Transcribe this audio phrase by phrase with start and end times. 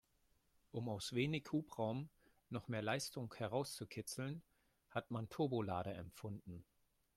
[0.71, 2.09] Um aus wenig Hubraum
[2.49, 4.41] noch mehr Leistung herauszukitzeln,
[4.89, 6.65] hat man Turbolader erfunden.